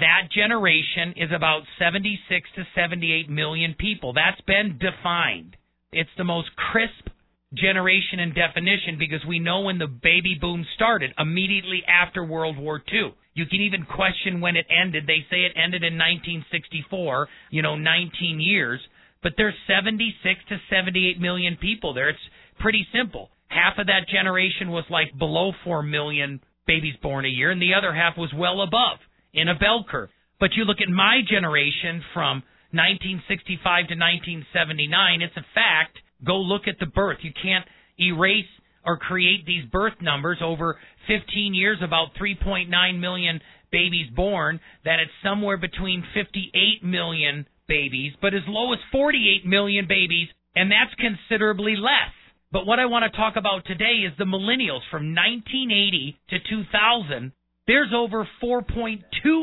[0.00, 4.12] that generation is about 76 to 78 million people.
[4.12, 5.56] That's been defined.
[5.92, 7.11] It's the most crisp
[7.54, 12.82] generation and definition because we know when the baby boom started, immediately after World War
[12.92, 13.14] II.
[13.34, 15.06] You can even question when it ended.
[15.06, 18.80] They say it ended in 1964, you know, 19 years.
[19.22, 22.08] But there's 76 to 78 million people there.
[22.08, 22.18] It's
[22.58, 23.30] pretty simple.
[23.48, 27.74] Half of that generation was like below 4 million babies born a year, and the
[27.74, 28.98] other half was well above
[29.32, 30.10] in a bell curve.
[30.40, 36.62] But you look at my generation from 1965 to 1979, it's a fact Go look
[36.66, 37.18] at the birth.
[37.22, 37.64] You can't
[38.00, 38.46] erase
[38.84, 45.10] or create these birth numbers over 15 years, about 3.9 million babies born, that it's
[45.22, 51.76] somewhere between 58 million babies, but as low as 48 million babies, and that's considerably
[51.76, 52.12] less.
[52.50, 57.32] But what I want to talk about today is the millennials from 1980 to 2000.
[57.66, 59.00] There's over 4.2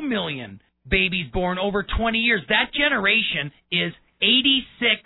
[0.07, 2.41] million babies born over 20 years.
[2.49, 5.01] That generation is 86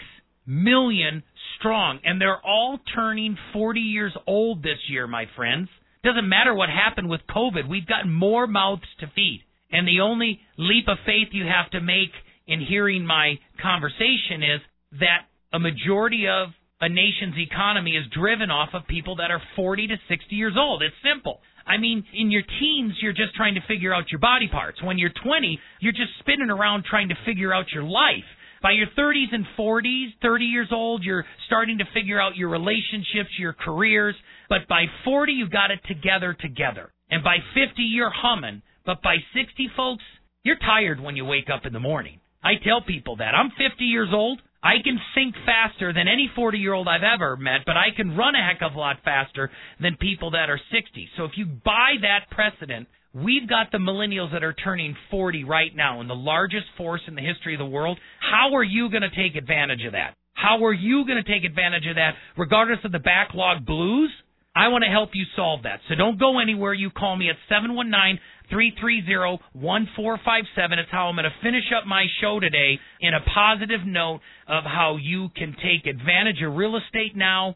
[0.45, 1.23] million
[1.63, 5.69] strong, and they're all turning 40 years old this year, my friends.
[6.03, 9.43] Doesn't matter what happened with COVID, we've got more mouths to feed.
[9.71, 12.11] And the only leap of faith you have to make
[12.45, 14.61] in hearing my conversation is
[14.99, 16.49] that a majority of
[16.81, 20.83] a nation's economy is driven off of people that are 40 to 60 years old.
[20.83, 21.39] It's simple.
[21.65, 24.83] I mean, in your teens, you're just trying to figure out your body parts.
[24.83, 28.27] When you're 20, you're just spinning around trying to figure out your life.
[28.63, 33.37] By your 30s and 40s, 30 years old, you're starting to figure out your relationships,
[33.37, 34.15] your careers.
[34.47, 36.89] But by 40, you've got it together together.
[37.11, 38.61] And by 50, you're humming.
[38.85, 40.03] But by 60, folks,
[40.43, 42.21] you're tired when you wake up in the morning.
[42.41, 43.35] I tell people that.
[43.35, 44.41] I'm 50 years old.
[44.63, 48.15] I can think faster than any 40 year old I've ever met, but I can
[48.15, 51.09] run a heck of a lot faster than people that are 60.
[51.17, 55.69] So if you buy that precedent, We've got the millennials that are turning 40 right
[55.75, 57.99] now and the largest force in the history of the world.
[58.19, 60.15] How are you going to take advantage of that?
[60.33, 64.09] How are you going to take advantage of that regardless of the backlog blues?
[64.55, 65.79] I want to help you solve that.
[65.89, 66.73] So don't go anywhere.
[66.73, 70.79] You call me at 719 330 1457.
[70.79, 74.63] It's how I'm going to finish up my show today in a positive note of
[74.63, 77.55] how you can take advantage of real estate now,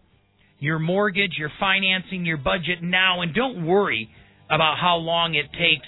[0.60, 4.10] your mortgage, your financing, your budget now, and don't worry
[4.50, 5.88] about how long it takes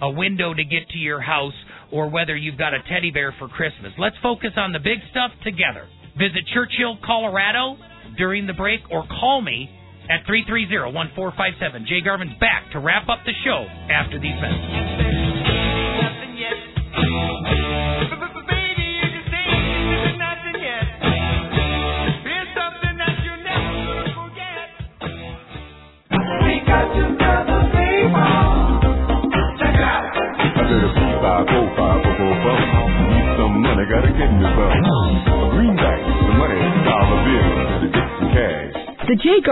[0.00, 1.54] a window to get to your house
[1.92, 3.92] or whether you've got a teddy bear for Christmas.
[3.98, 5.86] Let's focus on the big stuff together.
[6.18, 7.76] Visit Churchill, Colorado
[8.16, 9.70] during the break or call me
[10.08, 11.86] at 330-1457.
[11.86, 15.06] Jay Garvin's back to wrap up the show after these messages.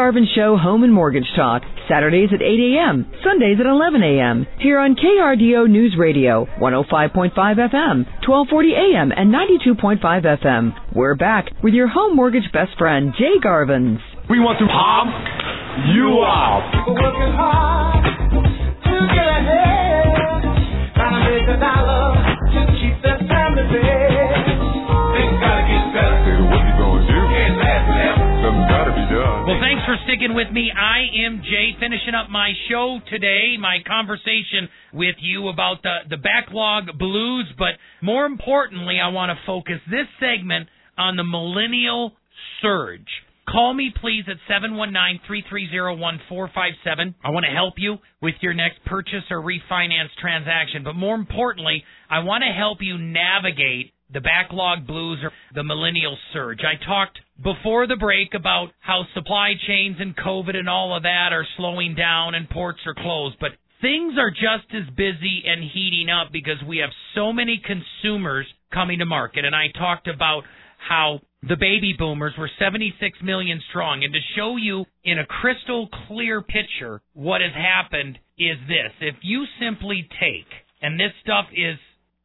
[0.04, 4.46] The Garvin Show Home and Mortgage Talk, Saturdays at 8 a.m., Sundays at 11 a.m.,
[4.60, 10.04] here on KRDO News Radio, 105.5 FM, 1240 a.m., and 92.5
[10.44, 10.74] FM.
[10.94, 13.96] We're back with your home mortgage best friend, Jay Garvins.
[14.28, 15.16] We want to pump
[15.96, 16.68] you up.
[16.84, 20.04] Working hard to get ahead,
[21.00, 22.12] trying to make a dollar
[22.52, 24.13] to keep the family
[29.46, 30.72] Well, thanks for sticking with me.
[30.72, 36.16] I am Jay, finishing up my show today, my conversation with you about the, the
[36.16, 42.12] backlog blues, but more importantly, I want to focus this segment on the millennial
[42.62, 43.04] surge.
[43.46, 47.14] Call me, please, at 719 330 1457.
[47.22, 50.84] I want to help you with your next purchase or refinance transaction.
[50.84, 56.16] But more importantly, I want to help you navigate the backlog blues or the millennial
[56.32, 56.60] surge.
[56.64, 61.32] I talked before the break about how supply chains and COVID and all of that
[61.32, 66.08] are slowing down and ports are closed, but things are just as busy and heating
[66.08, 69.44] up because we have so many consumers coming to market.
[69.44, 70.44] And I talked about
[70.78, 74.04] how the baby boomers were 76 million strong.
[74.04, 78.92] And to show you in a crystal clear picture what has happened is this.
[79.00, 80.48] If you simply take,
[80.80, 81.78] and this stuff is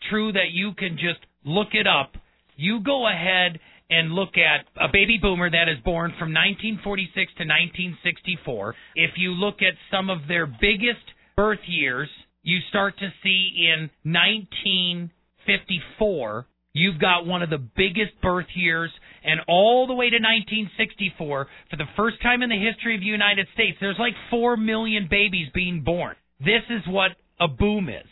[0.10, 2.13] true that you can just look it up.
[2.56, 7.43] You go ahead and look at a baby boomer that is born from 1946 to
[7.43, 8.75] 1964.
[8.95, 11.04] If you look at some of their biggest
[11.36, 12.10] birth years,
[12.43, 18.91] you start to see in 1954, you've got one of the biggest birth years,
[19.23, 23.08] and all the way to 1964, for the first time in the history of the
[23.08, 26.15] United States, there's like 4 million babies being born.
[26.39, 28.06] This is what a boom is.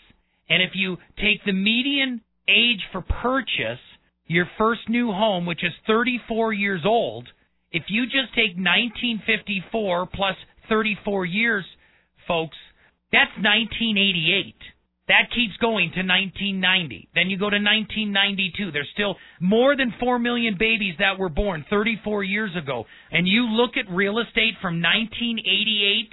[0.50, 3.80] And if you take the median age for purchase
[4.28, 7.28] your first new home, which is 34 years old,
[7.72, 10.36] if you just take 1954 plus
[10.70, 11.66] 34 years,
[12.28, 12.58] folks,
[13.12, 14.56] that's 1988.
[15.08, 17.08] That keeps going to 1990.
[17.16, 18.72] Then you go to 1992.
[18.72, 22.84] There's still more than 4 million babies that were born 34 years ago.
[23.12, 26.12] And you look at real estate from 1988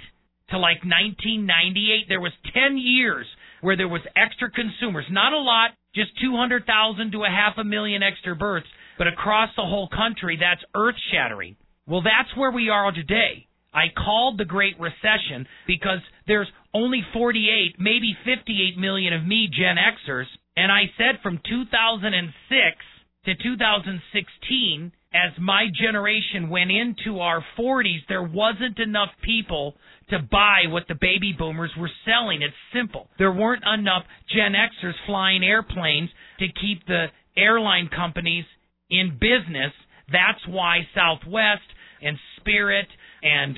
[0.51, 3.27] to like 1998, there was 10 years
[3.65, 5.05] where there was extra consumers.
[5.09, 8.67] Not a lot, just 200,000 to a half a million extra births,
[8.99, 11.55] but across the whole country, that's earth shattering.
[11.87, 13.47] Well, that's where we are today.
[13.73, 15.97] I called the Great Recession because
[16.27, 22.77] there's only 48, maybe 58 million of me Gen Xers, and I said from 2006
[23.25, 29.73] to 2016, as my generation went into our 40s, there wasn't enough people
[30.09, 32.41] to buy what the baby boomers were selling.
[32.41, 33.07] It's simple.
[33.17, 38.45] There weren't enough Gen Xers flying airplanes to keep the airline companies
[38.89, 39.73] in business.
[40.11, 41.65] That's why Southwest
[42.01, 42.87] and Spirit
[43.23, 43.57] and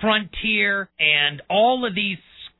[0.00, 2.18] Frontier and all of these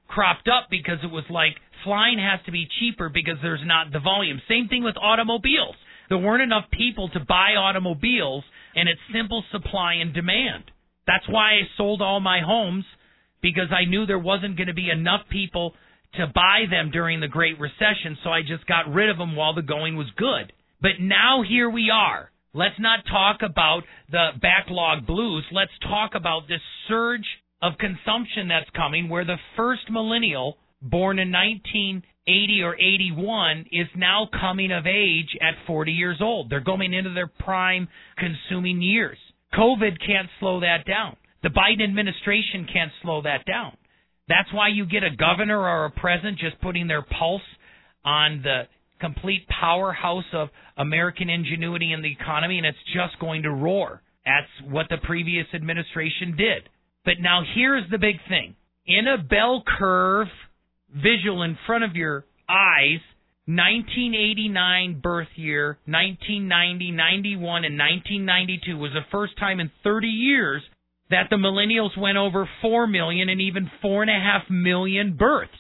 [0.09, 4.01] cropped up because it was like flying has to be cheaper because there's not the
[4.01, 4.41] volume.
[4.49, 5.75] Same thing with automobiles.
[6.09, 8.45] There weren't enough people to buy automobiles,
[8.75, 10.71] and it's simple supply and demand.
[11.07, 12.85] That's why I sold all my homes
[13.47, 15.75] because I knew there wasn't going to be enough people
[16.15, 19.55] to buy them during the Great Recession, so I just got rid of them while
[19.55, 20.53] the going was good.
[20.83, 22.33] But now here we are.
[22.53, 25.45] Let's not talk about the backlog blues.
[25.53, 27.27] Let's talk about this surge
[27.63, 34.29] of consumption that's coming where the first millennial born in 1980 or 81 is now
[34.41, 36.51] coming of age at 40 years old.
[36.51, 37.87] They're going into their prime
[38.19, 39.19] consuming years.
[39.55, 41.17] COVID can't slow that down.
[41.47, 43.77] The Biden administration can't slow that down.
[44.27, 47.41] That's why you get a governor or a president just putting their pulse
[48.05, 48.63] on the
[49.01, 54.03] complete powerhouse of American ingenuity in the economy, and it's just going to roar.
[54.25, 56.69] That's what the previous administration did.
[57.05, 58.57] But now here's the big thing.
[58.85, 60.27] In a bell curve
[60.93, 62.99] visual in front of your eyes,
[63.47, 70.63] 1989 birth year, 1990, 91, and 1992 was the first time in 30 years
[71.11, 75.53] that the millennials went over 4 million and even 4.5 million births.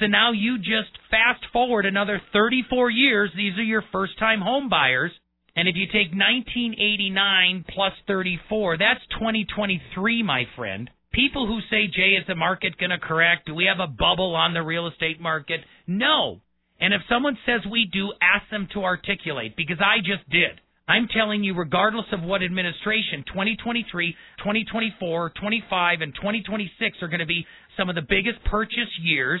[0.00, 3.30] So now you just fast forward another 34 years.
[3.36, 5.12] These are your first time home buyers.
[5.54, 10.90] And if you take 1989 plus 34, that's 2023, my friend.
[11.12, 13.46] People who say, Jay, is the market going to correct?
[13.46, 15.60] Do we have a bubble on the real estate market?
[15.86, 16.40] No.
[16.78, 20.60] And if someone says we do, ask them to articulate because I just did.
[20.88, 27.26] I'm telling you, regardless of what administration, 2023, 2024, 25, and 2026 are going to
[27.26, 27.44] be
[27.76, 29.40] some of the biggest purchase years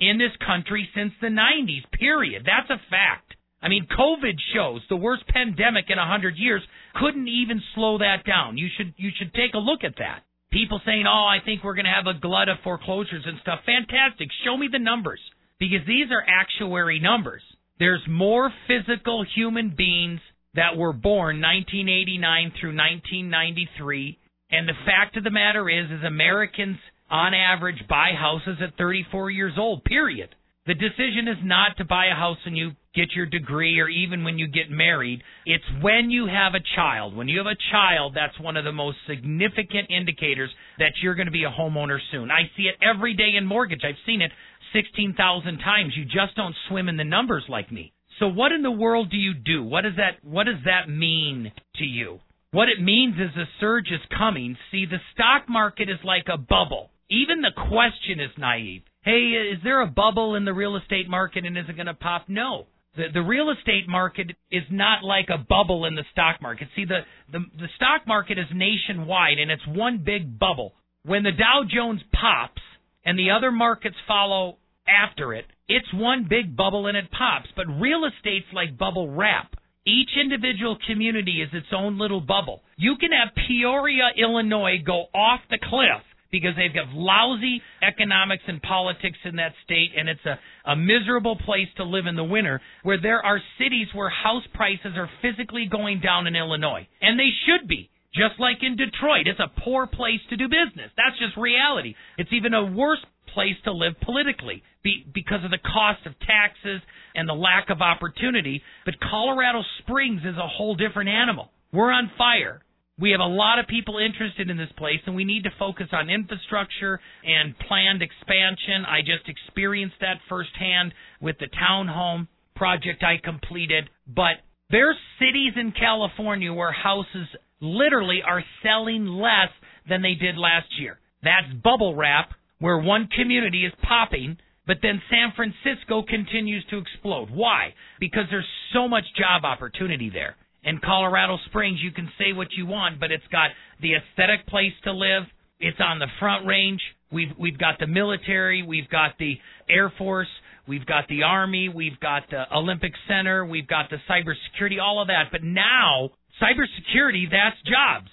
[0.00, 2.46] in this country since the 90s, period.
[2.46, 3.34] That's a fact.
[3.60, 6.62] I mean, COVID shows the worst pandemic in a 100 years
[6.94, 8.56] couldn't even slow that down.
[8.56, 10.22] You should you should take a look at that.
[10.50, 13.60] People saying, "Oh, I think we're going to have a glut of foreclosures and stuff."
[13.66, 14.28] Fantastic.
[14.44, 15.20] Show me the numbers
[15.58, 17.42] because these are actuary numbers.
[17.78, 20.20] There's more physical human beings
[20.54, 24.18] that were born 1989 through 1993,
[24.50, 26.78] and the fact of the matter is is Americans
[27.10, 30.34] on average buy houses at 34 years old, period.
[30.66, 34.22] The decision is not to buy a house when you get your degree or even
[34.22, 35.22] when you get married.
[35.46, 37.16] It's when you have a child.
[37.16, 41.26] When you have a child, that's one of the most significant indicators that you're going
[41.26, 42.30] to be a homeowner soon.
[42.30, 43.80] I see it every day in mortgage.
[43.82, 44.30] I've seen it
[44.74, 45.94] 16,000 times.
[45.96, 47.94] You just don't swim in the numbers like me.
[48.18, 49.62] So what in the world do you do?
[49.62, 52.20] What does that what does that mean to you?
[52.50, 54.56] What it means is a surge is coming.
[54.70, 56.90] See, the stock market is like a bubble.
[57.10, 58.82] Even the question is naive.
[59.02, 61.94] Hey, is there a bubble in the real estate market and is it going to
[61.94, 62.24] pop?
[62.28, 62.66] No.
[62.96, 66.68] The, the real estate market is not like a bubble in the stock market.
[66.74, 67.00] See, the,
[67.30, 70.74] the, the stock market is nationwide and it's one big bubble.
[71.04, 72.62] When the Dow Jones pops
[73.04, 74.58] and the other markets follow
[74.88, 77.48] after it, it's one big bubble and it pops.
[77.54, 79.54] But real estate's like bubble wrap.
[79.86, 82.62] Each individual community is its own little bubble.
[82.76, 88.60] You can have Peoria, Illinois go off the cliff because they've got lousy economics and
[88.60, 90.38] politics in that state, and it's a,
[90.70, 94.92] a miserable place to live in the winter, where there are cities where house prices
[94.96, 96.86] are physically going down in Illinois.
[97.00, 97.88] And they should be.
[98.14, 100.90] Just like in Detroit, it's a poor place to do business.
[100.96, 101.94] That's just reality.
[102.16, 103.04] It's even a worse
[103.34, 106.80] place to live politically be, because of the cost of taxes
[107.14, 108.62] and the lack of opportunity.
[108.84, 111.50] But Colorado Springs is a whole different animal.
[111.72, 112.62] We're on fire.
[112.98, 115.88] We have a lot of people interested in this place, and we need to focus
[115.92, 118.84] on infrastructure and planned expansion.
[118.88, 123.88] I just experienced that firsthand with the townhome project I completed.
[124.08, 127.28] But there's cities in California where houses
[127.60, 129.50] literally are selling less
[129.88, 130.98] than they did last year.
[131.22, 132.30] That's bubble wrap,
[132.60, 134.36] where one community is popping,
[134.66, 137.30] but then San Francisco continues to explode.
[137.30, 137.74] Why?
[137.98, 140.36] Because there's so much job opportunity there.
[140.62, 143.50] In Colorado Springs, you can say what you want, but it's got
[143.80, 145.22] the aesthetic place to live.
[145.60, 146.80] It's on the front range.
[147.10, 149.38] We've we've got the military, we've got the
[149.70, 150.28] Air Force,
[150.66, 155.08] we've got the Army, we've got the Olympic Center, we've got the cybersecurity, all of
[155.08, 155.32] that.
[155.32, 158.10] But now, cybersecurity, that's jobs.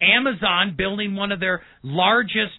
[0.00, 2.58] Amazon building one of their largest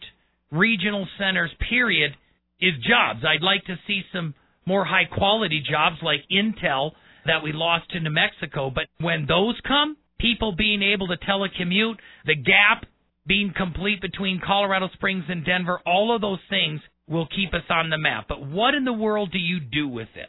[0.52, 2.12] regional centers, period,
[2.60, 3.24] is jobs.
[3.26, 4.34] I'd like to see some
[4.66, 6.92] more high quality jobs like Intel
[7.26, 8.72] that we lost to New Mexico.
[8.74, 11.96] But when those come, people being able to telecommute,
[12.26, 12.86] the gap
[13.26, 17.90] being complete between Colorado Springs and Denver, all of those things will keep us on
[17.90, 18.26] the map.
[18.28, 20.28] But what in the world do you do with this?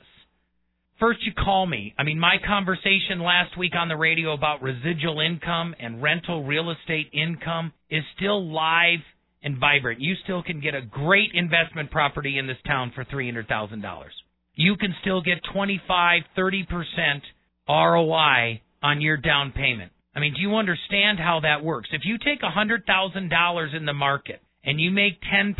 [1.00, 1.94] First, you call me.
[1.98, 6.70] I mean, my conversation last week on the radio about residual income and rental real
[6.70, 9.00] estate income is still live
[9.42, 10.00] and vibrant.
[10.00, 13.82] You still can get a great investment property in this town for $300,000
[14.60, 17.20] you can still get 25, 30%
[17.66, 19.90] ROI on your down payment.
[20.14, 21.88] I mean, do you understand how that works?
[21.92, 25.54] If you take $100,000 in the market and you make 10%,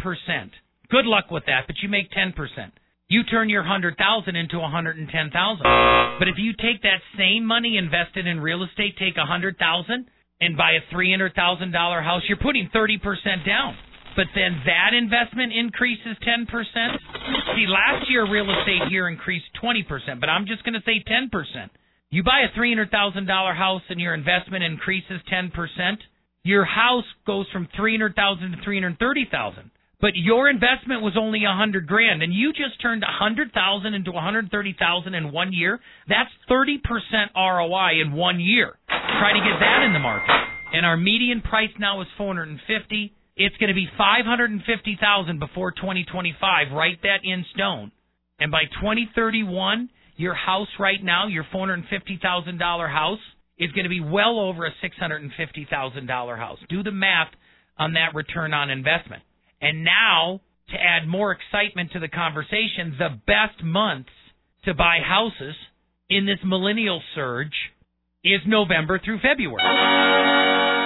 [0.91, 2.35] good luck with that, but you make 10%.
[3.11, 3.99] You turn your 100,000
[4.37, 5.03] into 110,000.
[5.03, 9.59] But if you take that same money invested in real estate, take a 100,000
[10.41, 13.77] and buy a $300,000 house, you're putting 30% down
[14.17, 16.47] but then that investment increases 10%.
[17.55, 21.31] See, last year real estate here increased 20%, but I'm just going to say 10%.
[22.11, 25.53] You buy a $300,000 house and your investment increases 10%,
[26.43, 29.71] your house goes from 300,000 to 330,000.
[30.01, 33.95] But your investment was only a hundred grand, and you just turned a hundred thousand
[33.95, 35.79] into a hundred thirty thousand in one year.
[36.09, 38.79] That's thirty percent ROI in one year.
[38.89, 40.33] Try to get that in the market.
[40.73, 43.13] And our median price now is four hundred and fifty.
[43.37, 46.73] It's going to be 550,000 before 2025.
[46.73, 47.91] Write that in stone.
[48.39, 53.19] And by 2031, your house right now, your $450,000 house,
[53.59, 56.59] is going to be well over a $650,000 house.
[56.69, 57.29] Do the math
[57.79, 59.23] on that return on investment.
[59.61, 60.41] And now,
[60.71, 64.11] to add more excitement to the conversation, the best months
[64.65, 65.55] to buy houses
[66.09, 67.55] in this millennial surge
[68.25, 69.63] is November through February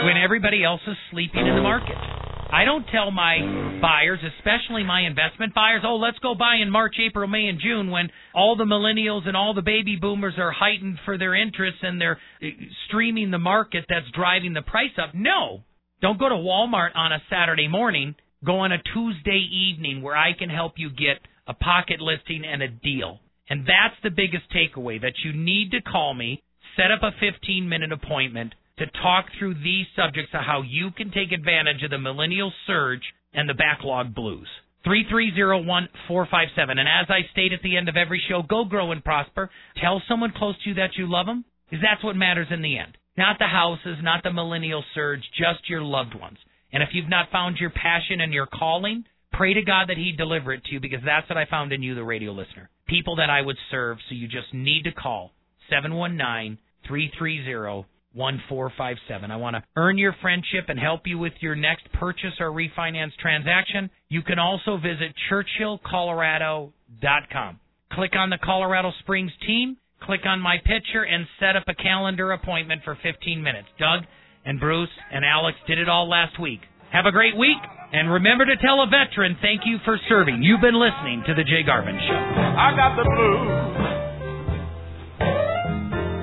[0.04, 1.96] when everybody else is sleeping in the market.
[1.96, 6.94] I don't tell my buyers, especially my investment buyers, oh, let's go buy in March,
[7.04, 10.98] April, May, and June when all the millennials and all the baby boomers are heightened
[11.04, 12.46] for their interests and they're uh,
[12.86, 15.14] streaming the market that's driving the price up.
[15.14, 15.62] No.
[16.00, 18.14] Don't go to Walmart on a Saturday morning.
[18.44, 22.62] Go on a Tuesday evening where I can help you get a pocket listing and
[22.62, 23.20] a deal.
[23.48, 26.42] And that's the biggest takeaway that you need to call me,
[26.76, 31.10] set up a 15 minute appointment to talk through these subjects of how you can
[31.10, 34.48] take advantage of the millennial surge and the backlog blues.
[34.86, 36.78] 3301457.
[36.78, 39.48] And as I state at the end of every show, go grow and prosper.
[39.80, 42.78] Tell someone close to you that you love them, because that's what matters in the
[42.78, 42.98] end.
[43.16, 46.36] Not the houses, not the millennial surge, just your loved ones.
[46.74, 50.10] And if you've not found your passion and your calling, pray to God that He
[50.10, 52.68] deliver it to you, because that's what I found in you, the radio listener.
[52.88, 55.30] People that I would serve, so you just need to call
[55.70, 59.30] 719 330 1457.
[59.30, 63.14] I want to earn your friendship and help you with your next purchase or refinance
[63.20, 63.88] transaction.
[64.08, 67.60] You can also visit churchillcolorado.com.
[67.92, 72.32] Click on the Colorado Springs team, click on my picture, and set up a calendar
[72.32, 73.68] appointment for 15 minutes.
[73.78, 74.06] Doug
[74.44, 76.60] and Bruce and Alex did it all last week.
[76.92, 77.58] Have a great week,
[77.92, 80.42] and remember to tell a veteran thank you for serving.
[80.42, 82.14] You've been listening to The Jay Garvin Show.
[82.14, 83.48] I got the blues.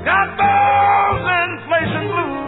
[0.05, 2.40] Got those inflation blues.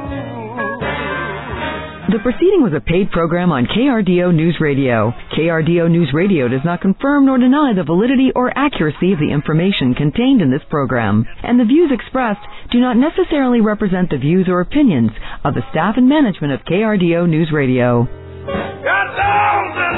[2.14, 5.12] The proceeding was a paid program on KRDO News Radio.
[5.36, 9.96] KRDO News Radio does not confirm nor deny the validity or accuracy of the information
[9.96, 14.62] contained in this program, and the views expressed do not necessarily represent the views or
[14.62, 15.10] opinions
[15.44, 18.06] of the staff and management of KRDO News Radio.
[18.06, 19.94] Got down, blue.